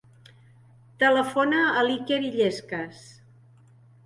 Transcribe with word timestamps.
Telefona 1.03 1.59
a 1.67 1.83
l'Iker 1.89 2.19
Illescas. 2.31 3.05